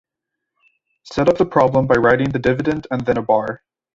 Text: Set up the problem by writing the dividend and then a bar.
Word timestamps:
Set 1.03 1.29
up 1.29 1.37
the 1.37 1.45
problem 1.45 1.85
by 1.85 1.93
writing 1.93 2.29
the 2.31 2.39
dividend 2.39 2.87
and 2.89 3.05
then 3.05 3.17
a 3.17 3.21
bar. 3.21 3.61